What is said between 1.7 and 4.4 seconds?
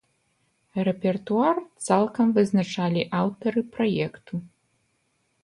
цалкам вызначалі аўтары праекта.